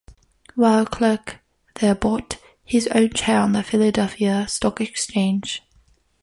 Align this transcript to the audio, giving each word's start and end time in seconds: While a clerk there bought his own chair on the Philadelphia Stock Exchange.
While 0.55 0.81
a 0.81 0.85
clerk 0.87 1.41
there 1.75 1.93
bought 1.93 2.37
his 2.65 2.87
own 2.87 3.11
chair 3.11 3.39
on 3.39 3.51
the 3.51 3.61
Philadelphia 3.61 4.47
Stock 4.47 4.81
Exchange. 4.81 5.61